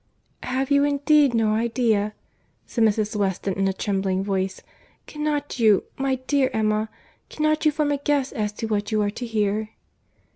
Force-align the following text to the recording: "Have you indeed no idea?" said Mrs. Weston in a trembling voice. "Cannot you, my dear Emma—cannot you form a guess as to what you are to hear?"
"Have 0.41 0.71
you 0.71 0.83
indeed 0.83 1.35
no 1.35 1.53
idea?" 1.53 2.15
said 2.65 2.83
Mrs. 2.83 3.15
Weston 3.15 3.53
in 3.53 3.67
a 3.67 3.71
trembling 3.71 4.23
voice. 4.23 4.61
"Cannot 5.05 5.59
you, 5.59 5.83
my 5.95 6.15
dear 6.15 6.49
Emma—cannot 6.53 7.65
you 7.67 7.71
form 7.71 7.91
a 7.91 7.97
guess 7.97 8.31
as 8.31 8.51
to 8.53 8.65
what 8.65 8.91
you 8.91 9.03
are 9.03 9.11
to 9.11 9.25
hear?" 9.27 9.69